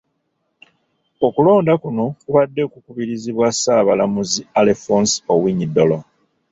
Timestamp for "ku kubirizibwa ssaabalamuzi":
2.71-4.41